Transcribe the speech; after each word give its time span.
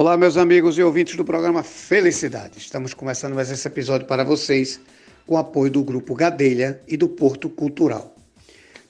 Olá, 0.00 0.16
meus 0.16 0.36
amigos 0.36 0.78
e 0.78 0.82
ouvintes 0.84 1.16
do 1.16 1.24
programa 1.24 1.64
Felicidade. 1.64 2.56
Estamos 2.56 2.94
começando 2.94 3.34
mais 3.34 3.50
esse 3.50 3.66
episódio 3.66 4.06
para 4.06 4.22
vocês 4.22 4.80
com 5.26 5.34
o 5.34 5.36
apoio 5.36 5.72
do 5.72 5.82
Grupo 5.82 6.14
Gadelha 6.14 6.80
e 6.86 6.96
do 6.96 7.08
Porto 7.08 7.50
Cultural. 7.50 8.14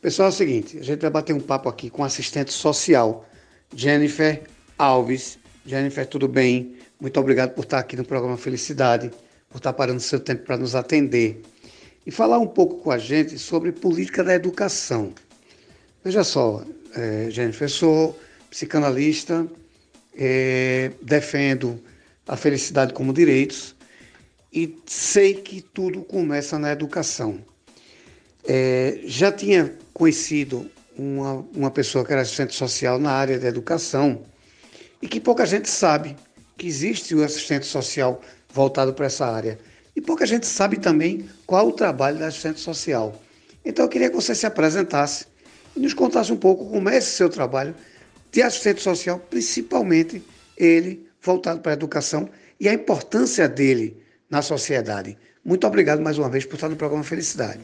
Pessoal, 0.03 0.29
é 0.29 0.33
o 0.33 0.35
seguinte, 0.35 0.77
a 0.79 0.85
gente 0.85 1.01
vai 1.01 1.09
bater 1.09 1.33
um 1.33 1.41
papo 1.41 1.67
aqui 1.67 1.89
com 1.89 2.05
assistente 2.05 2.53
social 2.53 3.27
Jennifer 3.75 4.43
Alves. 4.77 5.39
Jennifer, 5.65 6.07
tudo 6.07 6.29
bem? 6.29 6.77
Muito 7.01 7.19
obrigado 7.19 7.55
por 7.55 7.65
estar 7.65 7.79
aqui 7.79 7.97
no 7.97 8.05
programa 8.05 8.37
Felicidade, 8.37 9.11
por 9.49 9.57
estar 9.57 9.73
parando 9.73 10.01
seu 10.01 10.21
tempo 10.21 10.45
para 10.45 10.59
nos 10.59 10.75
atender 10.75 11.41
e 12.07 12.11
falar 12.11 12.39
um 12.39 12.47
pouco 12.47 12.83
com 12.83 12.91
a 12.91 12.99
gente 12.99 13.39
sobre 13.39 13.73
política 13.73 14.23
da 14.23 14.35
educação. 14.35 15.15
Veja 16.05 16.23
só, 16.23 16.63
é, 16.95 17.29
Jennifer, 17.31 17.71
sou 17.71 18.21
psicanalista, 18.51 19.49
é, 20.19 20.91
defendo 21.01 21.81
a 22.27 22.37
felicidade 22.37 22.93
como 22.93 23.13
direitos 23.13 23.77
e 24.53 24.77
sei 24.85 25.35
que 25.35 25.61
tudo 25.61 26.03
começa 26.03 26.59
na 26.59 26.73
educação. 26.73 27.39
É, 28.45 29.01
já 29.05 29.31
tinha 29.31 29.73
conhecido 29.95 30.69
uma, 30.97 31.47
uma 31.55 31.71
pessoa 31.71 32.05
que 32.05 32.13
era 32.13 32.23
assistente 32.23 32.55
social 32.55 32.99
na 32.99 33.13
área 33.13 33.39
da 33.39 33.47
educação 33.47 34.23
e 35.01 35.07
que 35.07 35.21
pouca 35.21 35.47
gente 35.47 35.69
sabe 35.71 36.17
que 36.57 36.67
existe 36.67 37.15
o 37.15 37.23
assistente 37.23 37.67
social 37.67 38.21
voltado 38.53 38.93
para 38.93 39.07
essa 39.07 39.27
área. 39.27 39.59
E 39.95 40.01
pouca 40.01 40.27
gente 40.27 40.47
sabe 40.47 40.79
também 40.79 41.29
qual 41.47 41.69
o 41.69 41.73
trabalho 41.73 42.19
da 42.19 42.27
assistente 42.27 42.59
social. 42.59 43.21
Então 43.65 43.85
eu 43.85 43.89
queria 43.89 44.11
que 44.11 44.17
você 44.17 44.35
se 44.35 44.47
apresentasse 44.47 45.27
e 45.77 45.81
nos 45.81 45.95
contasse 45.95 46.33
um 46.33 46.37
pouco 46.37 46.69
como 46.69 46.89
é 46.89 46.97
esse 46.97 47.11
seu 47.11 47.29
trabalho 47.29 47.75
de 48.31 48.43
assistente 48.43 48.83
social, 48.83 49.19
principalmente 49.31 50.23
ele 50.57 51.07
voltado 51.23 51.61
para 51.61 51.73
a 51.73 51.75
educação 51.75 52.29
e 52.61 52.69
a 52.69 52.75
importância 52.75 53.49
dele 53.49 53.97
na 54.29 54.43
sociedade. 54.43 55.17
Muito 55.45 55.67
obrigado 55.67 56.01
mais 56.01 56.19
uma 56.19 56.29
vez 56.29 56.45
por 56.45 56.55
estar 56.55 56.69
no 56.69 56.77
programa 56.77 57.05
Felicidade. 57.05 57.61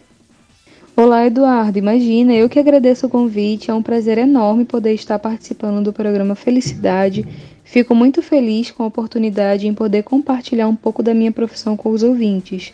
Olá, 0.96 1.26
Eduardo. 1.26 1.76
Imagina, 1.76 2.32
eu 2.34 2.48
que 2.48 2.58
agradeço 2.58 3.06
o 3.06 3.10
convite. 3.10 3.70
É 3.70 3.74
um 3.74 3.82
prazer 3.82 4.16
enorme 4.16 4.64
poder 4.64 4.94
estar 4.94 5.18
participando 5.18 5.82
do 5.82 5.92
programa 5.92 6.36
Felicidade. 6.36 7.26
Fico 7.64 7.94
muito 7.94 8.22
feliz 8.22 8.70
com 8.70 8.84
a 8.84 8.86
oportunidade 8.86 9.66
em 9.66 9.74
poder 9.74 10.04
compartilhar 10.04 10.68
um 10.68 10.76
pouco 10.76 11.02
da 11.02 11.12
minha 11.12 11.32
profissão 11.32 11.76
com 11.76 11.90
os 11.90 12.04
ouvintes. 12.04 12.72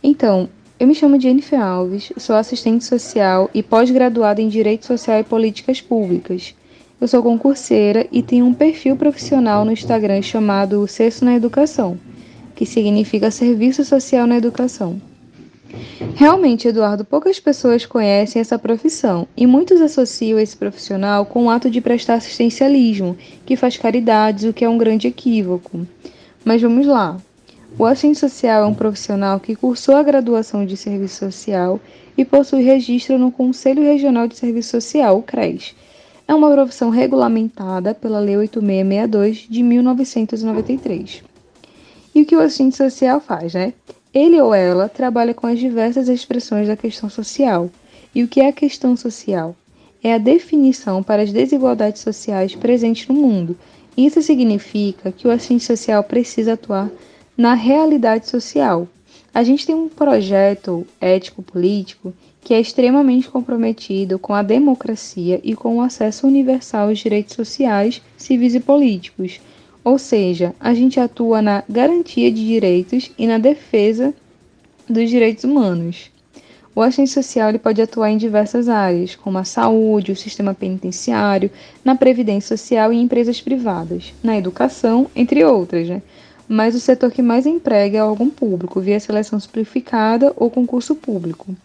Então, 0.00 0.48
eu 0.78 0.86
me 0.86 0.94
chamo 0.94 1.20
Jennifer 1.20 1.60
Alves, 1.60 2.12
sou 2.18 2.36
assistente 2.36 2.84
social 2.84 3.50
e 3.52 3.62
pós-graduada 3.62 4.40
em 4.40 4.48
Direito 4.48 4.86
Social 4.86 5.18
e 5.18 5.24
Políticas 5.24 5.80
Públicas. 5.80 6.54
Eu 6.98 7.06
sou 7.06 7.22
concurseira 7.22 8.06
e 8.10 8.22
tenho 8.22 8.46
um 8.46 8.54
perfil 8.54 8.96
profissional 8.96 9.66
no 9.66 9.72
Instagram 9.72 10.22
chamado 10.22 10.88
Sexto 10.88 11.26
na 11.26 11.34
Educação, 11.34 11.98
que 12.54 12.64
significa 12.64 13.30
Serviço 13.30 13.84
Social 13.84 14.26
na 14.26 14.38
Educação. 14.38 14.98
Realmente, 16.14 16.68
Eduardo, 16.68 17.04
poucas 17.04 17.38
pessoas 17.38 17.84
conhecem 17.84 18.40
essa 18.40 18.58
profissão 18.58 19.28
e 19.36 19.46
muitos 19.46 19.82
associam 19.82 20.38
esse 20.38 20.56
profissional 20.56 21.26
com 21.26 21.44
o 21.44 21.50
ato 21.50 21.68
de 21.68 21.82
prestar 21.82 22.14
assistencialismo, 22.14 23.14
que 23.44 23.56
faz 23.56 23.76
caridades, 23.76 24.44
o 24.44 24.52
que 24.54 24.64
é 24.64 24.68
um 24.68 24.78
grande 24.78 25.06
equívoco. 25.06 25.86
Mas 26.42 26.62
vamos 26.62 26.86
lá. 26.86 27.18
O 27.78 27.84
assistente 27.84 28.20
social 28.20 28.62
é 28.62 28.66
um 28.66 28.72
profissional 28.72 29.38
que 29.38 29.54
cursou 29.54 29.96
a 29.96 30.02
graduação 30.02 30.64
de 30.64 30.78
serviço 30.78 31.16
social 31.26 31.78
e 32.16 32.24
possui 32.24 32.62
registro 32.62 33.18
no 33.18 33.30
Conselho 33.30 33.82
Regional 33.82 34.26
de 34.26 34.38
Serviço 34.38 34.70
Social, 34.70 35.18
o 35.18 35.22
CRES, 35.22 35.74
é 36.28 36.34
uma 36.34 36.50
profissão 36.50 36.90
regulamentada 36.90 37.94
pela 37.94 38.18
Lei 38.18 38.36
8662 38.36 39.46
de 39.48 39.62
1993. 39.62 41.22
E 42.14 42.22
o 42.22 42.26
que 42.26 42.34
o 42.34 42.40
assistente 42.40 42.76
social 42.76 43.20
faz, 43.20 43.54
né? 43.54 43.72
Ele 44.12 44.40
ou 44.40 44.54
ela 44.54 44.88
trabalha 44.88 45.34
com 45.34 45.46
as 45.46 45.58
diversas 45.58 46.08
expressões 46.08 46.66
da 46.66 46.76
questão 46.76 47.10
social. 47.10 47.70
E 48.14 48.22
o 48.22 48.28
que 48.28 48.40
é 48.40 48.48
a 48.48 48.52
questão 48.52 48.96
social? 48.96 49.54
É 50.02 50.14
a 50.14 50.18
definição 50.18 51.02
para 51.02 51.22
as 51.22 51.32
desigualdades 51.32 52.00
sociais 52.00 52.54
presentes 52.54 53.06
no 53.08 53.14
mundo. 53.14 53.56
Isso 53.96 54.22
significa 54.22 55.12
que 55.12 55.28
o 55.28 55.30
assistente 55.30 55.64
social 55.64 56.02
precisa 56.02 56.54
atuar 56.54 56.90
na 57.36 57.54
realidade 57.54 58.28
social. 58.28 58.88
A 59.34 59.42
gente 59.42 59.66
tem 59.66 59.74
um 59.74 59.88
projeto 59.88 60.86
ético-político 60.98 62.14
que 62.46 62.54
é 62.54 62.60
extremamente 62.60 63.28
comprometido 63.28 64.20
com 64.20 64.32
a 64.32 64.40
democracia 64.40 65.40
e 65.42 65.56
com 65.56 65.78
o 65.78 65.80
acesso 65.80 66.28
universal 66.28 66.90
aos 66.90 67.00
direitos 67.00 67.34
sociais, 67.34 68.00
civis 68.16 68.54
e 68.54 68.60
políticos. 68.60 69.40
Ou 69.82 69.98
seja, 69.98 70.54
a 70.60 70.72
gente 70.72 71.00
atua 71.00 71.42
na 71.42 71.64
garantia 71.68 72.30
de 72.30 72.46
direitos 72.46 73.10
e 73.18 73.26
na 73.26 73.36
defesa 73.38 74.14
dos 74.88 75.10
direitos 75.10 75.42
humanos. 75.42 76.12
O 76.72 76.80
assistente 76.82 77.10
social 77.10 77.48
ele 77.48 77.58
pode 77.58 77.82
atuar 77.82 78.12
em 78.12 78.16
diversas 78.16 78.68
áreas, 78.68 79.16
como 79.16 79.38
a 79.38 79.44
saúde, 79.44 80.12
o 80.12 80.16
sistema 80.16 80.54
penitenciário, 80.54 81.50
na 81.84 81.96
previdência 81.96 82.56
social 82.56 82.92
e 82.92 82.96
em 82.96 83.02
empresas 83.02 83.40
privadas, 83.40 84.14
na 84.22 84.38
educação, 84.38 85.10
entre 85.16 85.44
outras. 85.44 85.88
Né? 85.88 86.00
Mas 86.46 86.76
o 86.76 86.80
setor 86.80 87.10
que 87.10 87.22
mais 87.22 87.44
emprega 87.44 87.98
é 87.98 88.04
o 88.04 88.10
órgão 88.10 88.30
público, 88.30 88.80
via 88.80 89.00
seleção 89.00 89.40
simplificada 89.40 90.32
ou 90.36 90.48
concurso 90.48 90.94
público. 90.94 91.56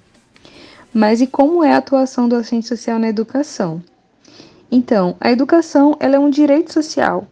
Mas 0.94 1.22
e 1.22 1.28
como 1.28 1.63
é 1.63 1.74
a 1.74 1.78
atuação 1.78 2.28
do 2.28 2.35
assistente 2.35 2.68
social 2.68 3.00
na 3.00 3.07
educação? 3.07 3.81
Então, 4.69 5.16
a 5.19 5.31
educação 5.31 5.96
ela 6.00 6.16
é 6.16 6.19
um 6.19 6.29
direito 6.29 6.74
social 6.74 7.28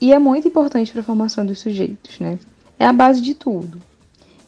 e 0.00 0.12
é 0.12 0.18
muito 0.18 0.48
importante 0.48 0.92
para 0.92 1.00
a 1.02 1.04
formação 1.04 1.44
dos 1.44 1.58
sujeitos, 1.58 2.18
né? 2.18 2.38
É 2.78 2.86
a 2.86 2.92
base 2.92 3.20
de 3.20 3.34
tudo. 3.34 3.80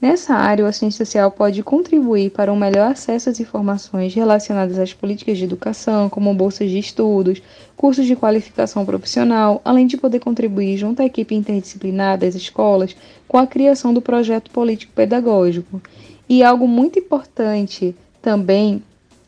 Nessa 0.00 0.34
área, 0.34 0.64
o 0.64 0.68
assistente 0.68 0.94
social 0.94 1.30
pode 1.30 1.62
contribuir 1.62 2.30
para 2.30 2.50
um 2.50 2.56
melhor 2.56 2.90
acesso 2.90 3.28
às 3.28 3.38
informações 3.38 4.14
relacionadas 4.14 4.78
às 4.78 4.94
políticas 4.94 5.36
de 5.36 5.44
educação, 5.44 6.08
como 6.08 6.32
bolsas 6.32 6.70
de 6.70 6.78
estudos, 6.78 7.42
cursos 7.76 8.06
de 8.06 8.16
qualificação 8.16 8.86
profissional, 8.86 9.60
além 9.62 9.86
de 9.86 9.98
poder 9.98 10.20
contribuir 10.20 10.78
junto 10.78 11.02
à 11.02 11.04
equipe 11.04 11.34
interdisciplinar 11.34 12.16
das 12.16 12.34
escolas 12.34 12.96
com 13.28 13.36
a 13.36 13.46
criação 13.46 13.92
do 13.92 14.00
projeto 14.00 14.50
político-pedagógico. 14.50 15.82
E 16.26 16.42
algo 16.42 16.66
muito 16.66 16.98
importante 16.98 17.94
também 18.20 18.82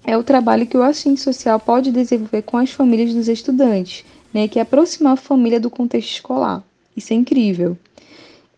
é 0.04 0.16
o 0.16 0.22
trabalho 0.22 0.66
que 0.66 0.76
o 0.76 0.82
assistente 0.82 1.20
social 1.20 1.58
pode 1.60 1.92
desenvolver 1.92 2.42
com 2.42 2.56
as 2.56 2.70
famílias 2.70 3.14
dos 3.14 3.28
estudantes, 3.28 4.04
né, 4.32 4.48
que 4.48 4.58
é 4.58 4.62
aproximar 4.62 5.14
a 5.14 5.16
família 5.16 5.60
do 5.60 5.70
contexto 5.70 6.10
escolar. 6.10 6.62
Isso 6.97 7.12
é 7.12 7.16
incrível. 7.16 7.76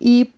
E, 0.01 0.31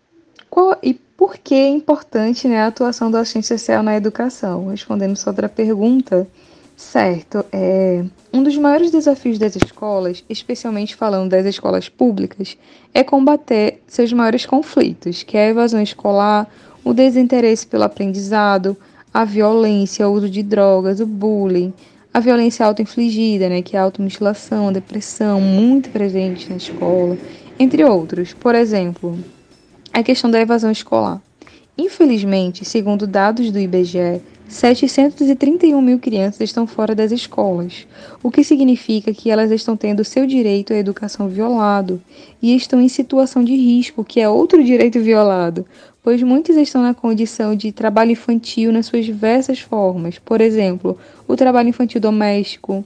qual, 0.50 0.76
e 0.82 0.94
por 0.94 1.38
que 1.38 1.54
é 1.54 1.68
importante 1.68 2.46
né, 2.46 2.60
a 2.60 2.66
atuação 2.66 3.10
do 3.10 3.16
assistente 3.16 3.46
social 3.46 3.82
na 3.82 3.96
educação? 3.96 4.68
Respondendo 4.68 5.16
sua 5.16 5.32
outra 5.32 5.48
pergunta, 5.48 6.28
certo, 6.76 7.44
é, 7.50 8.04
um 8.32 8.42
dos 8.42 8.56
maiores 8.58 8.90
desafios 8.90 9.38
das 9.38 9.56
escolas, 9.56 10.22
especialmente 10.28 10.94
falando 10.94 11.30
das 11.30 11.46
escolas 11.46 11.88
públicas, 11.88 12.56
é 12.92 13.02
combater 13.02 13.82
seus 13.86 14.12
maiores 14.12 14.44
conflitos, 14.44 15.22
que 15.22 15.38
é 15.38 15.46
a 15.46 15.50
evasão 15.50 15.80
escolar, 15.80 16.46
o 16.84 16.92
desinteresse 16.92 17.66
pelo 17.66 17.84
aprendizado, 17.84 18.76
a 19.16 19.25
violência, 19.25 20.06
o 20.06 20.12
uso 20.12 20.28
de 20.28 20.43
drogas, 20.43 21.00
o 21.00 21.06
bullying, 21.06 21.72
a 22.12 22.21
violência 22.21 22.66
auto-infligida, 22.66 23.49
né, 23.49 23.62
que 23.62 23.75
é 23.75 23.78
a 23.78 23.82
automutilação, 23.82 24.69
a 24.69 24.72
depressão, 24.72 25.41
muito 25.41 25.88
presente 25.88 26.50
na 26.50 26.56
escola, 26.56 27.16
entre 27.59 27.82
outros. 27.82 28.34
Por 28.34 28.55
exemplo, 28.55 29.19
a 29.91 30.03
questão 30.03 30.31
da 30.31 30.38
evasão 30.38 30.71
escolar. 30.71 31.19
Infelizmente, 31.78 32.62
segundo 32.66 33.06
dados 33.06 33.50
do 33.50 33.59
IBGE, 33.59 34.21
731 34.49 35.81
mil 35.81 35.99
crianças 35.99 36.43
estão 36.43 36.66
fora 36.66 36.94
das 36.94 37.10
escolas, 37.10 37.87
o 38.22 38.31
que 38.31 38.44
significa 38.44 39.15
que 39.15 39.31
elas 39.31 39.50
estão 39.50 39.78
tendo 39.78 40.05
seu 40.05 40.26
direito 40.26 40.75
à 40.75 40.76
educação 40.76 41.26
violado 41.26 42.03
e 42.41 42.55
estão 42.55 42.82
em 42.82 42.88
situação 42.88 43.43
de 43.43 43.56
risco, 43.56 44.05
que 44.05 44.20
é 44.20 44.29
outro 44.29 44.62
direito 44.62 45.00
violado, 45.00 45.67
pois 46.06 46.23
muitos 46.23 46.55
estão 46.56 46.82
na 46.85 46.94
condição 46.94 47.56
de 47.56 47.73
trabalho 47.73 48.12
infantil 48.12 48.70
nas 48.70 48.87
suas 48.87 49.05
diversas 49.05 49.58
formas, 49.58 50.20
por 50.20 50.41
exemplo, 50.41 50.97
o 51.26 51.35
trabalho 51.35 51.69
infantil 51.70 52.00
doméstico, 52.00 52.85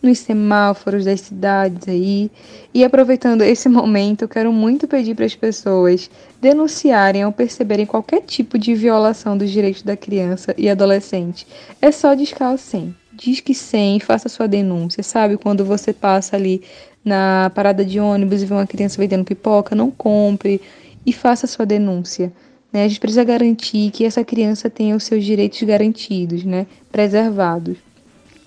nos 0.00 0.20
semáforos 0.20 1.04
das 1.04 1.20
cidades 1.20 1.88
aí. 1.88 2.30
E 2.72 2.84
aproveitando 2.84 3.42
esse 3.42 3.66
momento, 3.68 4.28
quero 4.28 4.52
muito 4.52 4.86
pedir 4.86 5.16
para 5.16 5.24
as 5.24 5.34
pessoas 5.34 6.08
denunciarem 6.40 7.26
ou 7.26 7.32
perceberem 7.32 7.84
qualquer 7.84 8.20
tipo 8.20 8.56
de 8.56 8.72
violação 8.72 9.36
dos 9.36 9.50
direitos 9.50 9.82
da 9.82 9.96
criança 9.96 10.54
e 10.56 10.70
adolescente. 10.70 11.48
É 11.82 11.90
só 11.90 12.14
discar 12.14 12.54
o 12.54 12.56
100. 12.56 12.94
Diz 13.12 13.40
que 13.40 13.52
100 13.52 13.96
e 13.96 14.00
faça 14.00 14.28
sua 14.28 14.46
denúncia, 14.46 15.02
sabe? 15.02 15.36
Quando 15.36 15.64
você 15.64 15.92
passa 15.92 16.36
ali 16.36 16.62
na 17.04 17.50
parada 17.52 17.84
de 17.84 17.98
ônibus 17.98 18.42
e 18.42 18.46
vê 18.46 18.54
uma 18.54 18.64
criança 18.64 18.96
vendendo 18.96 19.24
pipoca, 19.24 19.74
não 19.74 19.90
compre 19.90 20.60
e 21.04 21.12
faça 21.12 21.48
sua 21.48 21.66
denúncia. 21.66 22.32
Né? 22.72 22.84
A 22.84 22.88
gente 22.88 23.00
precisa 23.00 23.24
garantir 23.24 23.90
que 23.90 24.04
essa 24.04 24.24
criança 24.24 24.70
tenha 24.70 24.96
os 24.96 25.04
seus 25.04 25.24
direitos 25.24 25.62
garantidos, 25.62 26.44
né? 26.44 26.66
preservados. 26.90 27.76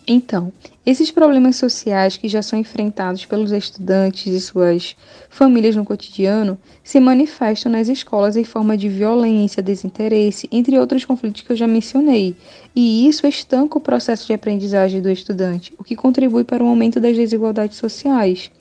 Então, 0.06 0.52
esses 0.86 1.10
problemas 1.12 1.56
sociais 1.56 2.18
que 2.18 2.28
já 2.28 2.42
são 2.42 2.60
enfrentados 2.60 3.26
pelos 3.26 3.54
estudantes 3.54 4.28
e 4.28 4.42
suas 4.42 4.98
famílias 5.30 5.78
no 5.78 5.86
cotidiano 5.86 6.58
se 6.84 7.00
manifestam 7.00 7.72
nas 7.72 7.88
escolas 7.88 8.36
em 8.36 8.44
forma 8.44 8.76
de 8.76 8.90
violência, 8.90 9.64
desinteresse, 9.64 10.50
entre 10.52 10.78
outros 10.78 11.06
conflitos 11.06 11.42
que 11.42 11.54
eu 11.54 11.56
já 11.56 11.68
mencionei. 11.68 12.36
E 12.76 13.08
isso 13.08 13.26
estanca 13.26 13.78
o 13.78 13.82
processo 13.82 14.28
de 14.28 14.34
aprendizagem 14.34 15.02
do 15.02 15.10
estudante, 15.10 15.74
o 15.78 15.86
que 15.86 15.96
contribui 15.96 16.44
para 16.44 16.62
o 16.62 16.68
aumento 16.68 17.00
das 17.00 17.16
desigualdades 17.16 17.78
sociais. 17.78 18.52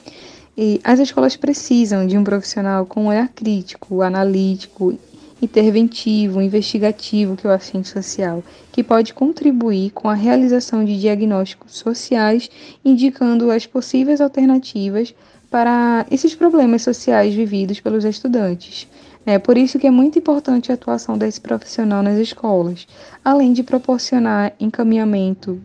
E 0.56 0.80
as 0.84 1.00
escolas 1.00 1.34
precisam 1.34 2.06
de 2.06 2.16
um 2.16 2.22
profissional 2.22 2.86
com 2.86 3.04
um 3.04 3.08
olhar 3.08 3.28
crítico, 3.28 4.02
analítico 4.02 4.96
interventivo, 5.42 6.40
investigativo, 6.40 7.36
que 7.36 7.46
é 7.46 7.50
o 7.50 7.52
assistente 7.52 7.88
social, 7.88 8.44
que 8.70 8.84
pode 8.84 9.12
contribuir 9.12 9.90
com 9.90 10.08
a 10.08 10.14
realização 10.14 10.84
de 10.84 10.98
diagnósticos 10.98 11.76
sociais, 11.76 12.48
indicando 12.84 13.50
as 13.50 13.66
possíveis 13.66 14.20
alternativas 14.20 15.12
para 15.50 16.06
esses 16.10 16.34
problemas 16.34 16.82
sociais 16.82 17.34
vividos 17.34 17.80
pelos 17.80 18.04
estudantes. 18.04 18.86
É 19.26 19.38
por 19.38 19.58
isso 19.58 19.78
que 19.78 19.86
é 19.86 19.90
muito 19.90 20.18
importante 20.18 20.70
a 20.70 20.74
atuação 20.74 21.18
desse 21.18 21.40
profissional 21.40 22.02
nas 22.02 22.18
escolas, 22.18 22.86
além 23.24 23.52
de 23.52 23.62
proporcionar 23.62 24.52
encaminhamento 24.58 25.60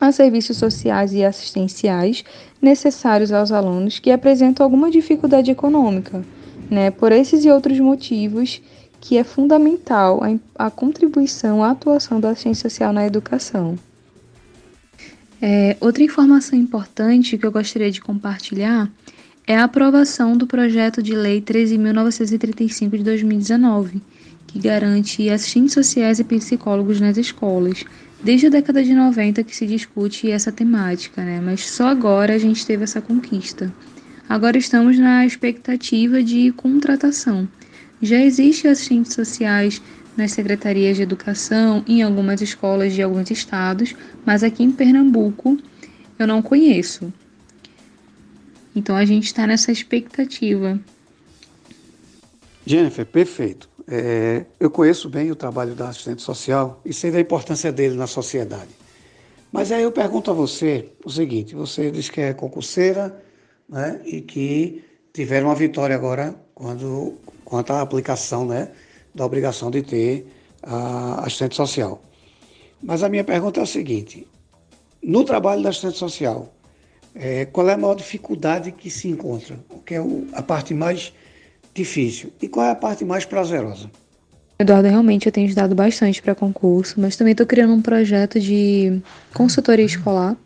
a 0.00 0.12
serviços 0.12 0.56
sociais 0.56 1.12
e 1.12 1.24
assistenciais 1.24 2.24
necessários 2.60 3.32
aos 3.32 3.52
alunos 3.52 3.98
que 3.98 4.10
apresentam 4.10 4.64
alguma 4.64 4.90
dificuldade 4.90 5.50
econômica. 5.50 6.24
Né? 6.70 6.90
Por 6.90 7.12
esses 7.12 7.44
e 7.44 7.50
outros 7.50 7.78
motivos, 7.78 8.60
que 9.04 9.18
é 9.18 9.22
fundamental 9.22 10.22
a, 10.24 10.66
a 10.66 10.70
contribuição, 10.70 11.62
a 11.62 11.72
atuação 11.72 12.18
da 12.18 12.34
ciência 12.34 12.70
social 12.70 12.90
na 12.90 13.06
educação. 13.06 13.78
É, 15.42 15.76
outra 15.78 16.02
informação 16.02 16.58
importante 16.58 17.36
que 17.36 17.44
eu 17.44 17.52
gostaria 17.52 17.90
de 17.90 18.00
compartilhar 18.00 18.90
é 19.46 19.58
a 19.58 19.64
aprovação 19.64 20.34
do 20.38 20.46
projeto 20.46 21.02
de 21.02 21.14
lei 21.14 21.42
13.935 21.42 22.96
de 22.96 23.02
2019, 23.04 24.00
que 24.46 24.58
garante 24.58 25.28
assistentes 25.28 25.74
sociais 25.74 26.18
e 26.18 26.24
psicólogos 26.24 26.98
nas 26.98 27.18
escolas. 27.18 27.84
Desde 28.22 28.46
a 28.46 28.50
década 28.50 28.82
de 28.82 28.94
90 28.94 29.44
que 29.44 29.54
se 29.54 29.66
discute 29.66 30.30
essa 30.30 30.50
temática, 30.50 31.22
né? 31.22 31.42
mas 31.44 31.68
só 31.68 31.88
agora 31.88 32.32
a 32.32 32.38
gente 32.38 32.64
teve 32.64 32.84
essa 32.84 33.02
conquista. 33.02 33.70
Agora 34.26 34.56
estamos 34.56 34.98
na 34.98 35.26
expectativa 35.26 36.22
de 36.22 36.52
contratação 36.52 37.46
já 38.04 38.20
existem 38.20 38.70
assistentes 38.70 39.14
sociais 39.14 39.80
nas 40.16 40.32
secretarias 40.32 40.96
de 40.96 41.02
educação 41.02 41.84
em 41.86 42.02
algumas 42.02 42.40
escolas 42.40 42.92
de 42.92 43.02
alguns 43.02 43.30
estados, 43.30 43.94
mas 44.24 44.42
aqui 44.42 44.62
em 44.62 44.70
Pernambuco 44.70 45.58
eu 46.18 46.26
não 46.26 46.40
conheço. 46.40 47.12
Então 48.74 48.96
a 48.96 49.04
gente 49.04 49.24
está 49.24 49.46
nessa 49.46 49.70
expectativa. 49.72 50.78
Jennifer, 52.66 53.06
perfeito. 53.06 53.68
É, 53.86 54.46
eu 54.58 54.70
conheço 54.70 55.08
bem 55.08 55.30
o 55.30 55.36
trabalho 55.36 55.74
da 55.74 55.88
assistente 55.88 56.22
social 56.22 56.80
e 56.84 56.92
sei 56.92 57.10
da 57.10 57.20
importância 57.20 57.70
dele 57.70 57.96
na 57.96 58.06
sociedade. 58.06 58.70
Mas 59.52 59.70
aí 59.70 59.82
eu 59.82 59.92
pergunto 59.92 60.30
a 60.30 60.34
você 60.34 60.88
o 61.04 61.10
seguinte: 61.10 61.54
você 61.54 61.90
diz 61.90 62.08
que 62.08 62.20
é 62.20 62.32
concurseira 62.32 63.22
né, 63.68 64.00
e 64.04 64.20
que 64.20 64.82
tiveram 65.12 65.48
uma 65.48 65.54
vitória 65.54 65.94
agora 65.94 66.34
quando 66.54 67.18
quanto 67.44 67.72
à 67.72 67.80
aplicação 67.80 68.46
né, 68.46 68.68
da 69.14 69.24
obrigação 69.24 69.70
de 69.70 69.82
ter 69.82 70.26
a 70.62 71.24
assistente 71.24 71.54
social. 71.54 72.02
Mas 72.82 73.02
a 73.02 73.08
minha 73.08 73.24
pergunta 73.24 73.60
é 73.60 73.62
a 73.62 73.66
seguinte: 73.66 74.26
no 75.02 75.24
trabalho 75.24 75.62
da 75.62 75.68
assistente 75.68 75.98
social, 75.98 76.54
é, 77.14 77.44
qual 77.44 77.68
é 77.68 77.74
a 77.74 77.76
maior 77.76 77.94
dificuldade 77.94 78.72
que 78.72 78.90
se 78.90 79.08
encontra? 79.08 79.58
O 79.70 79.78
que 79.78 79.94
é 79.94 80.00
o, 80.00 80.26
a 80.32 80.42
parte 80.42 80.74
mais 80.74 81.12
difícil? 81.72 82.32
E 82.40 82.48
qual 82.48 82.66
é 82.66 82.70
a 82.70 82.74
parte 82.74 83.04
mais 83.04 83.24
prazerosa? 83.24 83.90
Eduardo, 84.58 84.88
realmente 84.88 85.26
eu 85.26 85.32
tenho 85.32 85.46
estudado 85.46 85.74
bastante 85.74 86.22
para 86.22 86.34
concurso, 86.34 87.00
mas 87.00 87.16
também 87.16 87.32
estou 87.32 87.46
criando 87.46 87.74
um 87.74 87.82
projeto 87.82 88.38
de 88.38 89.00
consultoria 89.32 89.84
escolar. 89.84 90.36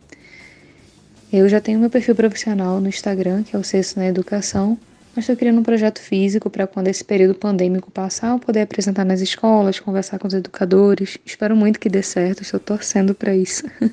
Eu 1.31 1.47
já 1.47 1.61
tenho 1.61 1.79
meu 1.79 1.91
perfil 1.91 2.15
profissional 2.15 2.81
no 2.81 2.89
Instagram, 2.89 3.43
que 3.43 3.55
é 3.55 3.59
o 3.59 3.63
Cesso 3.63 3.99
na 3.99 4.07
Educação, 4.07 4.77
mas 5.15 5.23
estou 5.23 5.35
criando 5.35 5.59
um 5.59 5.63
projeto 5.63 5.99
físico 5.99 6.49
para 6.49 6.67
quando 6.67 6.87
esse 6.87 7.03
período 7.03 7.35
pandêmico 7.35 7.91
passar, 7.91 8.31
eu 8.31 8.39
poder 8.39 8.61
apresentar 8.61 9.03
nas 9.03 9.21
escolas, 9.21 9.79
conversar 9.79 10.19
com 10.19 10.27
os 10.27 10.33
educadores. 10.33 11.17
Espero 11.25 11.55
muito 11.55 11.79
que 11.79 11.89
dê 11.89 12.01
certo, 12.01 12.41
estou 12.41 12.59
torcendo 12.59 13.13
para 13.13 13.35
isso. 13.35 13.63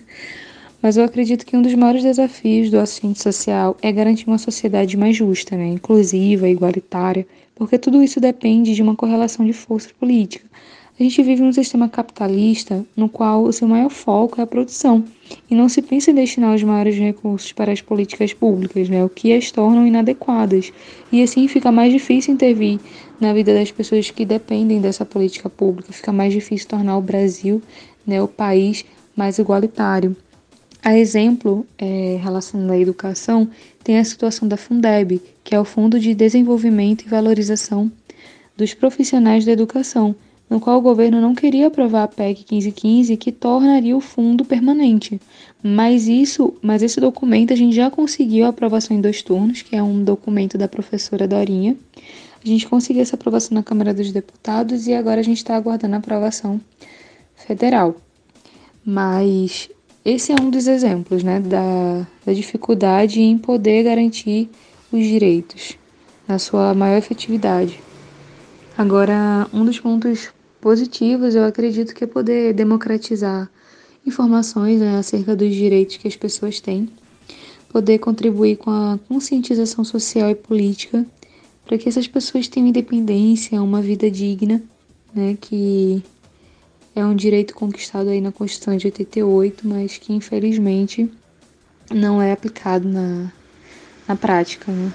Mas 0.82 0.96
eu 0.96 1.04
acredito 1.04 1.44
que 1.44 1.56
um 1.56 1.62
dos 1.62 1.74
maiores 1.74 2.02
desafios 2.02 2.70
do 2.70 2.78
assistente 2.78 3.20
social 3.20 3.76
é 3.82 3.90
garantir 3.90 4.26
uma 4.26 4.38
sociedade 4.38 4.96
mais 4.96 5.16
justa, 5.16 5.56
né? 5.56 5.66
inclusiva, 5.66 6.48
igualitária, 6.48 7.26
porque 7.54 7.78
tudo 7.78 8.02
isso 8.02 8.20
depende 8.20 8.74
de 8.74 8.82
uma 8.82 8.94
correlação 8.94 9.44
de 9.44 9.52
força 9.52 9.88
política. 9.98 10.44
A 10.98 11.02
gente 11.02 11.22
vive 11.22 11.42
num 11.42 11.52
sistema 11.52 11.90
capitalista 11.90 12.82
no 12.96 13.06
qual 13.06 13.44
o 13.44 13.52
seu 13.52 13.68
maior 13.68 13.90
foco 13.90 14.40
é 14.40 14.44
a 14.44 14.46
produção 14.46 15.04
e 15.50 15.54
não 15.54 15.68
se 15.68 15.82
pensa 15.82 16.10
em 16.10 16.14
destinar 16.14 16.54
os 16.54 16.62
maiores 16.62 16.96
recursos 16.96 17.52
para 17.52 17.70
as 17.70 17.82
políticas 17.82 18.32
públicas, 18.32 18.88
né, 18.88 19.04
o 19.04 19.08
que 19.08 19.30
as 19.34 19.50
tornam 19.50 19.86
inadequadas. 19.86 20.72
E 21.12 21.22
assim 21.22 21.48
fica 21.48 21.70
mais 21.70 21.92
difícil 21.92 22.32
intervir 22.32 22.80
na 23.20 23.34
vida 23.34 23.52
das 23.52 23.70
pessoas 23.70 24.10
que 24.10 24.24
dependem 24.24 24.80
dessa 24.80 25.04
política 25.04 25.50
pública, 25.50 25.92
fica 25.92 26.12
mais 26.12 26.32
difícil 26.32 26.68
tornar 26.68 26.96
o 26.96 27.02
Brasil 27.02 27.60
né, 28.06 28.22
o 28.22 28.28
país 28.28 28.82
mais 29.14 29.38
igualitário. 29.38 30.16
A 30.82 30.96
exemplo, 30.96 31.66
é, 31.76 32.18
relacionado 32.22 32.70
à 32.70 32.78
educação, 32.78 33.48
tem 33.82 33.98
a 33.98 34.04
situação 34.04 34.46
da 34.46 34.56
Fundeb, 34.56 35.20
que 35.42 35.54
é 35.54 35.60
o 35.60 35.64
Fundo 35.64 35.98
de 35.98 36.14
Desenvolvimento 36.14 37.04
e 37.04 37.08
Valorização 37.08 37.90
dos 38.56 38.72
Profissionais 38.72 39.44
da 39.44 39.52
Educação, 39.52 40.14
no 40.48 40.60
qual 40.60 40.78
o 40.78 40.82
governo 40.82 41.20
não 41.20 41.34
queria 41.34 41.66
aprovar 41.66 42.04
a 42.04 42.08
PEC 42.08 42.44
1515, 42.50 43.16
que 43.16 43.32
tornaria 43.32 43.96
o 43.96 44.00
fundo 44.00 44.44
permanente. 44.44 45.20
Mas 45.62 46.06
isso, 46.06 46.54
mas 46.62 46.82
esse 46.82 47.00
documento 47.00 47.52
a 47.52 47.56
gente 47.56 47.74
já 47.74 47.90
conseguiu 47.90 48.46
a 48.46 48.50
aprovação 48.50 48.96
em 48.96 49.00
dois 49.00 49.22
turnos, 49.22 49.62
que 49.62 49.74
é 49.74 49.82
um 49.82 50.02
documento 50.02 50.56
da 50.56 50.68
professora 50.68 51.26
Dorinha. 51.26 51.76
A 52.44 52.48
gente 52.48 52.68
conseguiu 52.68 53.02
essa 53.02 53.16
aprovação 53.16 53.56
na 53.56 53.62
Câmara 53.62 53.92
dos 53.92 54.12
Deputados 54.12 54.86
e 54.86 54.94
agora 54.94 55.20
a 55.20 55.24
gente 55.24 55.38
está 55.38 55.56
aguardando 55.56 55.96
a 55.96 55.98
aprovação 55.98 56.60
federal. 57.34 57.96
Mas 58.84 59.68
esse 60.04 60.30
é 60.30 60.36
um 60.40 60.48
dos 60.48 60.68
exemplos 60.68 61.24
né, 61.24 61.40
da, 61.40 62.06
da 62.24 62.32
dificuldade 62.32 63.20
em 63.20 63.36
poder 63.36 63.82
garantir 63.82 64.48
os 64.92 65.04
direitos 65.04 65.76
na 66.28 66.38
sua 66.38 66.72
maior 66.72 66.98
efetividade. 66.98 67.80
Agora, 68.78 69.48
um 69.52 69.64
dos 69.64 69.80
pontos 69.80 70.28
positivos, 70.66 71.36
eu 71.36 71.44
acredito 71.44 71.94
que 71.94 72.02
é 72.02 72.08
poder 72.08 72.52
democratizar 72.52 73.48
informações 74.04 74.80
né, 74.80 74.98
acerca 74.98 75.36
dos 75.36 75.54
direitos 75.54 75.96
que 75.96 76.08
as 76.08 76.16
pessoas 76.16 76.58
têm, 76.58 76.88
poder 77.68 78.00
contribuir 78.00 78.56
com 78.56 78.72
a 78.72 78.98
conscientização 79.06 79.84
social 79.84 80.28
e 80.28 80.34
política 80.34 81.06
para 81.64 81.78
que 81.78 81.88
essas 81.88 82.08
pessoas 82.08 82.48
tenham 82.48 82.66
independência, 82.66 83.62
uma 83.62 83.80
vida 83.80 84.10
digna, 84.10 84.60
né, 85.14 85.38
que 85.40 86.02
é 86.96 87.06
um 87.06 87.14
direito 87.14 87.54
conquistado 87.54 88.08
aí 88.08 88.20
na 88.20 88.32
Constituição 88.32 88.76
de 88.76 88.88
88, 88.88 89.68
mas 89.68 89.98
que 89.98 90.12
infelizmente 90.12 91.08
não 91.94 92.20
é 92.20 92.32
aplicado 92.32 92.88
na, 92.88 93.30
na 94.08 94.16
prática. 94.16 94.72
Né? 94.72 94.92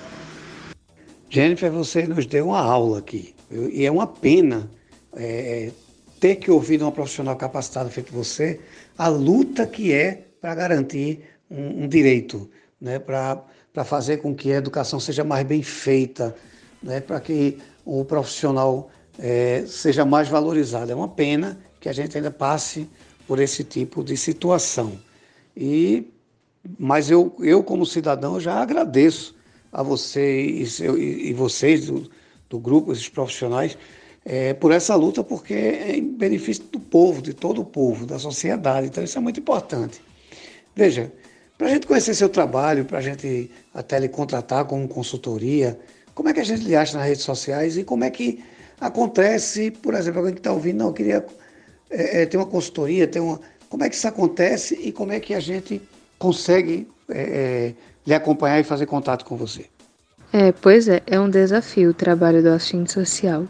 Jennifer, 1.29 1.71
você 1.71 2.05
nos 2.05 2.25
deu 2.25 2.47
uma 2.47 2.59
aula 2.59 2.99
aqui, 2.99 3.33
e 3.49 3.85
é 3.85 3.89
uma 3.89 4.05
pena 4.05 4.69
é, 5.15 5.71
ter 6.19 6.35
que 6.35 6.51
ouvir 6.51 6.77
de 6.77 6.83
uma 6.83 6.91
profissional 6.91 7.35
capacitada 7.35 7.89
feito 7.89 8.13
você 8.13 8.59
a 8.97 9.07
luta 9.07 9.65
que 9.65 9.91
é 9.91 10.27
para 10.39 10.53
garantir 10.53 11.23
um, 11.49 11.83
um, 11.83 11.87
direito, 11.87 12.49
né, 12.79 12.99
para 12.99 13.83
fazer 13.83 14.17
com 14.17 14.35
que 14.35 14.51
a 14.53 14.57
educação 14.57 14.99
seja 14.99 15.23
mais 15.23 15.45
bem 15.45 15.63
feita, 15.63 16.35
né, 16.81 16.99
para 16.99 17.19
que 17.19 17.57
o 17.85 18.05
profissional 18.05 18.89
é, 19.17 19.63
seja 19.67 20.05
mais 20.05 20.27
valorizado. 20.27 20.91
É 20.91 20.95
uma 20.95 21.07
pena 21.07 21.59
que 21.79 21.89
a 21.89 21.93
gente 21.93 22.15
ainda 22.15 22.31
passe 22.31 22.87
por 23.27 23.39
esse 23.39 23.63
tipo 23.63 24.03
de 24.03 24.15
situação. 24.15 24.99
E, 25.55 26.11
mas 26.77 27.09
eu, 27.09 27.35
eu 27.39 27.63
como 27.63 27.85
cidadão, 27.85 28.39
já 28.39 28.61
agradeço 28.61 29.35
a 29.71 29.81
você 29.81 30.41
e, 30.41 30.63
e, 30.63 31.29
e 31.29 31.33
vocês 31.33 31.87
do, 31.87 32.09
do 32.49 32.59
grupo, 32.59 32.91
esses 32.91 33.09
profissionais, 33.09 33.77
é, 34.25 34.53
por 34.53 34.71
essa 34.71 34.95
luta, 34.95 35.23
porque 35.23 35.53
é 35.53 35.97
em 35.97 36.07
benefício 36.07 36.63
do 36.65 36.79
povo, 36.79 37.21
de 37.21 37.33
todo 37.33 37.61
o 37.61 37.65
povo, 37.65 38.05
da 38.05 38.19
sociedade. 38.19 38.87
Então, 38.87 39.03
isso 39.03 39.17
é 39.17 39.21
muito 39.21 39.39
importante. 39.39 40.01
Veja, 40.75 41.11
para 41.57 41.67
a 41.67 41.69
gente 41.69 41.87
conhecer 41.87 42.13
seu 42.13 42.29
trabalho, 42.29 42.85
para 42.85 42.99
a 42.99 43.01
gente 43.01 43.49
até 43.73 43.99
lhe 43.99 44.09
contratar 44.09 44.65
como 44.65 44.87
consultoria, 44.87 45.79
como 46.13 46.29
é 46.29 46.33
que 46.33 46.39
a 46.39 46.43
gente 46.43 46.63
lhe 46.63 46.75
acha 46.75 46.97
nas 46.97 47.07
redes 47.07 47.23
sociais 47.23 47.77
e 47.77 47.83
como 47.83 48.03
é 48.03 48.09
que 48.09 48.43
acontece, 48.79 49.71
por 49.71 49.93
exemplo, 49.93 50.19
alguém 50.19 50.33
que 50.33 50.39
está 50.39 50.51
ouvindo, 50.51 50.77
não, 50.77 50.93
queria 50.93 51.25
é, 51.89 52.21
é, 52.21 52.25
ter 52.25 52.37
uma 52.37 52.45
consultoria, 52.45 53.07
ter 53.07 53.19
uma, 53.19 53.39
Como 53.69 53.83
é 53.83 53.89
que 53.89 53.95
isso 53.95 54.07
acontece 54.07 54.75
e 54.81 54.91
como 54.91 55.11
é 55.11 55.19
que 55.19 55.33
a 55.33 55.39
gente 55.39 55.81
consegue 56.17 56.87
é, 57.09 57.21
é, 57.21 57.73
lhe 58.05 58.13
acompanhar 58.13 58.59
e 58.59 58.63
fazer 58.63 58.85
contato 58.85 59.23
com 59.25 59.35
você? 59.35 59.65
É, 60.33 60.51
pois 60.51 60.87
é, 60.87 61.01
é 61.05 61.19
um 61.19 61.29
desafio 61.29 61.89
o 61.89 61.93
trabalho 61.93 62.41
do 62.41 62.49
assistente 62.49 62.91
social. 62.91 63.47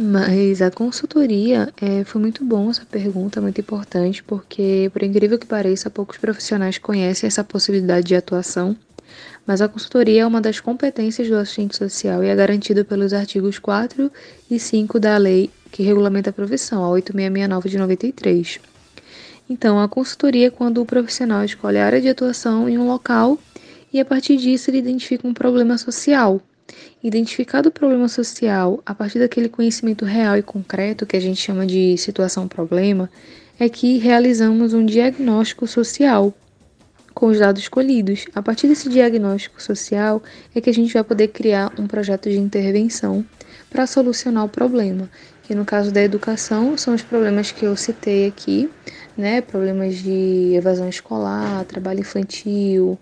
Mas 0.00 0.62
a 0.62 0.70
consultoria 0.70 1.72
é, 1.82 2.04
foi 2.04 2.20
muito 2.20 2.44
bom 2.44 2.70
essa 2.70 2.86
pergunta, 2.86 3.40
muito 3.40 3.60
importante, 3.60 4.22
porque, 4.22 4.88
por 4.92 5.02
incrível 5.02 5.36
que 5.36 5.46
pareça, 5.46 5.90
poucos 5.90 6.18
profissionais 6.18 6.78
conhecem 6.78 7.26
essa 7.26 7.42
possibilidade 7.42 8.06
de 8.06 8.14
atuação. 8.14 8.76
Mas 9.44 9.60
a 9.60 9.68
consultoria 9.68 10.22
é 10.22 10.26
uma 10.26 10.40
das 10.40 10.60
competências 10.60 11.26
do 11.26 11.34
assistente 11.34 11.76
social 11.76 12.22
e 12.22 12.28
é 12.28 12.36
garantida 12.36 12.84
pelos 12.84 13.12
artigos 13.12 13.58
4 13.58 14.08
e 14.48 14.60
5 14.60 15.00
da 15.00 15.16
lei 15.16 15.50
que 15.72 15.82
regulamenta 15.82 16.30
a 16.30 16.32
profissão, 16.32 16.84
a 16.84 16.90
8669 16.90 17.68
de 17.68 17.78
93. 17.78 18.60
Então, 19.50 19.80
a 19.80 19.88
consultoria 19.88 20.46
é 20.46 20.50
quando 20.50 20.80
o 20.80 20.86
profissional 20.86 21.44
escolhe 21.44 21.78
a 21.78 21.84
área 21.84 22.00
de 22.00 22.08
atuação 22.08 22.68
em 22.68 22.78
um 22.78 22.86
local 22.86 23.36
e 23.92 23.98
a 23.98 24.04
partir 24.04 24.36
disso 24.36 24.70
ele 24.70 24.78
identifica 24.78 25.26
um 25.26 25.34
problema 25.34 25.76
social. 25.76 26.40
Identificado 27.02 27.68
o 27.68 27.72
problema 27.72 28.08
social 28.08 28.82
a 28.84 28.94
partir 28.94 29.18
daquele 29.18 29.48
conhecimento 29.48 30.04
real 30.04 30.36
e 30.36 30.42
concreto 30.42 31.06
que 31.06 31.16
a 31.16 31.20
gente 31.20 31.40
chama 31.40 31.64
de 31.64 31.96
situação-problema, 31.96 33.08
é 33.58 33.68
que 33.68 33.98
realizamos 33.98 34.72
um 34.72 34.84
diagnóstico 34.84 35.66
social 35.66 36.34
com 37.14 37.26
os 37.26 37.38
dados 37.38 37.62
escolhidos. 37.62 38.26
A 38.34 38.40
partir 38.40 38.68
desse 38.68 38.88
diagnóstico 38.88 39.60
social 39.60 40.22
é 40.54 40.60
que 40.60 40.70
a 40.70 40.74
gente 40.74 40.92
vai 40.94 41.02
poder 41.02 41.28
criar 41.28 41.72
um 41.78 41.86
projeto 41.86 42.30
de 42.30 42.38
intervenção 42.38 43.24
para 43.68 43.86
solucionar 43.86 44.44
o 44.44 44.48
problema, 44.48 45.10
que 45.42 45.54
no 45.54 45.64
caso 45.64 45.90
da 45.90 46.02
educação 46.02 46.78
são 46.78 46.94
os 46.94 47.02
problemas 47.02 47.50
que 47.50 47.64
eu 47.64 47.76
citei 47.76 48.26
aqui, 48.26 48.70
né, 49.16 49.40
problemas 49.40 49.96
de 49.96 50.52
evasão 50.54 50.88
escolar, 50.88 51.64
trabalho 51.64 52.00
infantil, 52.00 52.98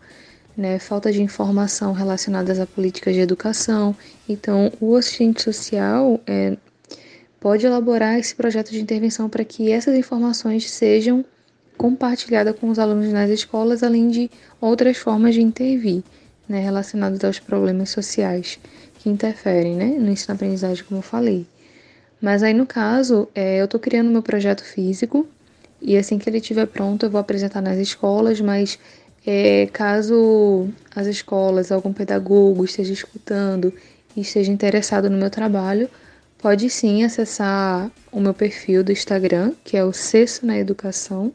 né, 0.57 0.79
falta 0.79 1.13
de 1.13 1.23
informação 1.23 1.93
relacionadas 1.93 2.59
a 2.59 2.67
políticas 2.67 3.15
de 3.15 3.21
educação. 3.21 3.95
Então, 4.29 4.73
o 4.81 4.97
assistente 4.97 5.43
social 5.43 6.21
é, 6.27 6.57
pode 7.39 7.67
elaborar 7.67 8.19
esse 8.19 8.35
projeto 8.35 8.71
de 8.71 8.81
intervenção 8.81 9.29
para 9.29 9.45
que 9.45 9.71
essas 9.71 9.95
informações 9.95 10.71
sejam 10.71 11.25
compartilhadas 11.77 12.59
com 12.59 12.71
os 12.71 12.79
alunos 12.79 13.13
nas 13.13 13.29
escolas, 13.29 13.83
além 13.83 14.09
de 14.09 14.31
outras 14.61 14.97
formas 14.97 15.35
de 15.35 15.43
intervir, 15.43 16.03
né, 16.49 16.61
relacionadas 16.61 17.23
aos 17.23 17.39
problemas 17.39 17.91
sociais 17.91 18.59
que 18.99 19.11
interferem 19.11 19.77
né, 19.77 19.87
no 19.99 20.11
ensino-aprendizagem, 20.11 20.85
como 20.85 20.99
eu 20.99 21.03
falei. 21.03 21.47
Mas 22.21 22.43
aí, 22.43 22.55
no 22.55 22.67
caso, 22.67 23.29
é, 23.35 23.61
eu 23.61 23.67
estou 23.67 23.79
criando 23.79 24.11
meu 24.11 24.23
projeto 24.23 24.65
físico 24.65 25.29
e 25.81 25.97
assim 25.99 26.19
que 26.19 26.29
ele 26.31 26.39
estiver 26.39 26.67
pronto, 26.67 27.05
eu 27.05 27.11
vou 27.11 27.21
apresentar 27.21 27.61
nas 27.61 27.77
escolas, 27.77 28.41
mas 28.41 28.79
é, 29.27 29.67
caso 29.73 30.69
as 30.95 31.09
escolas, 31.09 31.73
algum 31.73 31.93
pedagogo 31.93 32.65
esteja 32.65 32.93
escutando 32.93 33.75
e 34.17 34.21
esteja 34.21 34.53
interessado 34.53 35.11
no 35.11 35.19
meu 35.19 35.29
trabalho, 35.29 35.91
pode 36.39 36.71
sim 36.71 37.03
acessar 37.03 37.91
o 38.13 38.21
meu 38.21 38.33
perfil 38.33 38.85
do 38.85 38.93
Instagram, 38.93 39.53
que 39.65 39.77
é 39.77 39.85
o 39.85 39.93
Cesso 39.93 40.47
na 40.47 40.57
Educação, 40.57 41.33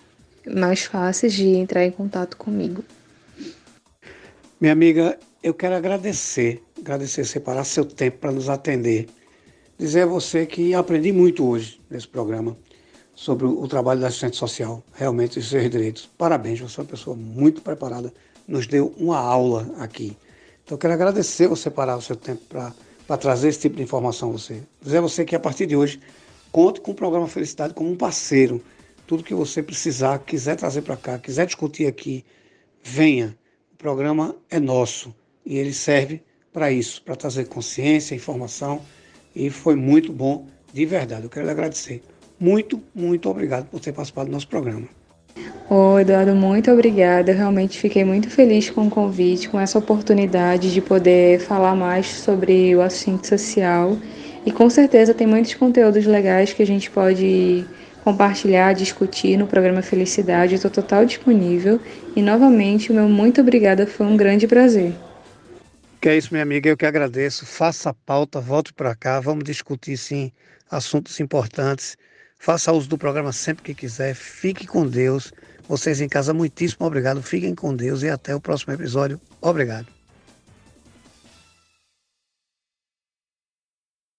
mais 0.45 0.83
fáceis 0.83 1.33
de 1.33 1.47
entrar 1.49 1.85
em 1.85 1.91
contato 1.91 2.35
comigo. 2.35 2.83
Minha 4.59 4.73
amiga, 4.73 5.17
eu 5.43 5.53
quero 5.55 5.75
agradecer, 5.75 6.61
agradecer 6.79 7.25
separar 7.25 7.63
seu 7.63 7.83
tempo 7.83 8.19
para 8.19 8.31
nos 8.31 8.47
atender. 8.47 9.07
Dizer 9.77 10.03
a 10.03 10.05
você 10.05 10.45
que 10.45 10.73
aprendi 10.75 11.11
muito 11.11 11.43
hoje 11.43 11.81
nesse 11.89 12.07
programa 12.07 12.55
sobre 13.15 13.47
o 13.47 13.67
trabalho 13.67 13.99
da 13.99 14.07
assistente 14.07 14.37
social, 14.37 14.83
realmente 14.93 15.39
os 15.39 15.49
seus 15.49 15.67
direitos. 15.69 16.09
Parabéns, 16.17 16.59
você 16.59 16.79
é 16.79 16.83
uma 16.83 16.89
pessoa 16.89 17.15
muito 17.15 17.61
preparada, 17.61 18.13
nos 18.47 18.67
deu 18.67 18.93
uma 18.97 19.17
aula 19.17 19.67
aqui. 19.79 20.15
Então 20.63 20.77
quero 20.77 20.93
agradecer 20.93 21.47
você 21.47 21.63
separar 21.63 21.97
o 21.97 22.01
seu 22.01 22.15
tempo 22.15 22.41
para 22.45 23.17
trazer 23.17 23.49
esse 23.49 23.61
tipo 23.61 23.77
de 23.77 23.83
informação 23.83 24.29
a 24.29 24.33
você. 24.33 24.61
Dizer 24.79 24.99
a 24.99 25.01
você 25.01 25.25
que 25.25 25.35
a 25.35 25.39
partir 25.39 25.65
de 25.65 25.75
hoje, 25.75 25.99
conte 26.51 26.79
com 26.81 26.91
o 26.91 26.95
programa 26.95 27.27
Felicidade 27.27 27.73
como 27.73 27.89
um 27.89 27.97
parceiro. 27.97 28.61
Tudo 29.07 29.23
que 29.23 29.33
você 29.33 29.63
precisar, 29.63 30.19
quiser 30.19 30.55
trazer 30.55 30.83
para 30.83 30.95
cá, 30.95 31.17
quiser 31.17 31.47
discutir 31.47 31.87
aqui, 31.87 32.23
venha. 32.83 33.35
O 33.73 33.75
programa 33.75 34.35
é 34.49 34.59
nosso 34.59 35.13
e 35.45 35.57
ele 35.57 35.73
serve 35.73 36.21
para 36.51 36.71
isso, 36.71 37.01
para 37.01 37.15
trazer 37.15 37.47
consciência, 37.47 38.15
informação 38.15 38.81
e 39.35 39.49
foi 39.49 39.75
muito 39.75 40.11
bom, 40.11 40.45
de 40.73 40.85
verdade. 40.85 41.23
Eu 41.23 41.29
quero 41.29 41.45
lhe 41.45 41.51
agradecer. 41.51 42.01
Muito, 42.39 42.81
muito 42.93 43.29
obrigado 43.29 43.67
por 43.67 43.79
ter 43.79 43.93
participado 43.93 44.29
do 44.29 44.33
nosso 44.33 44.47
programa. 44.47 44.87
Ô, 45.69 45.97
Eduardo, 45.99 46.35
muito 46.35 46.69
obrigada. 46.69 47.31
Eu 47.31 47.37
realmente 47.37 47.79
fiquei 47.79 48.03
muito 48.03 48.29
feliz 48.29 48.69
com 48.69 48.87
o 48.87 48.89
convite, 48.89 49.47
com 49.47 49.59
essa 49.59 49.79
oportunidade 49.79 50.73
de 50.73 50.81
poder 50.81 51.39
falar 51.39 51.75
mais 51.75 52.07
sobre 52.07 52.75
o 52.75 52.81
assistente 52.81 53.27
social. 53.27 53.97
E 54.45 54.51
com 54.51 54.69
certeza 54.69 55.13
tem 55.13 55.27
muitos 55.27 55.53
conteúdos 55.53 56.05
legais 56.05 56.51
que 56.51 56.61
a 56.61 56.67
gente 56.67 56.89
pode 56.89 57.63
compartilhar, 58.03 58.73
discutir 58.73 59.37
no 59.37 59.47
programa 59.47 59.81
Felicidade. 59.81 60.55
Estou 60.55 60.71
total 60.71 61.05
disponível. 61.05 61.79
E 62.15 62.21
novamente, 62.21 62.91
o 62.91 62.95
meu 62.95 63.07
muito 63.07 63.39
obrigada, 63.39 63.87
foi 63.87 64.05
um 64.07 64.17
grande 64.17 64.47
prazer. 64.47 64.93
Que 66.01 66.09
é 66.09 66.17
isso, 66.17 66.33
minha 66.33 66.41
amiga, 66.41 66.67
eu 66.67 66.75
que 66.75 66.85
agradeço. 66.85 67.45
Faça 67.45 67.91
a 67.91 67.93
pauta, 67.93 68.41
volte 68.41 68.73
para 68.73 68.95
cá, 68.95 69.19
vamos 69.19 69.43
discutir 69.43 69.95
sim 69.97 70.31
assuntos 70.69 71.19
importantes. 71.19 71.95
Faça 72.39 72.71
uso 72.73 72.89
do 72.89 72.97
programa 72.97 73.31
sempre 73.31 73.63
que 73.63 73.75
quiser. 73.75 74.15
Fique 74.15 74.65
com 74.65 74.87
Deus. 74.87 75.31
Vocês 75.67 76.01
em 76.01 76.09
casa, 76.09 76.33
muitíssimo 76.33 76.87
obrigado. 76.87 77.21
Fiquem 77.21 77.53
com 77.53 77.75
Deus 77.75 78.01
e 78.01 78.09
até 78.09 78.33
o 78.33 78.41
próximo 78.41 78.73
episódio. 78.73 79.21
Obrigado. 79.39 80.00